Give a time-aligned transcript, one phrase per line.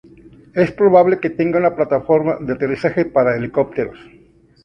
[0.55, 3.99] Es probable que tenga una plataforma de aterrizaje para helicópteros.